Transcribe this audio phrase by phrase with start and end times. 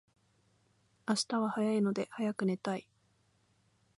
[1.07, 2.87] 明日は早いので早く寝たい